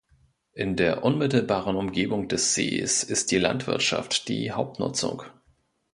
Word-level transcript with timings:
In 0.53 0.77
der 0.77 1.03
unmittelbaren 1.03 1.75
Umgebung 1.75 2.27
des 2.27 2.55
Sees 2.55 3.03
ist 3.03 3.29
die 3.29 3.37
Landwirtschaft 3.37 4.29
die 4.29 4.51
Hauptnutzung. 4.51 5.21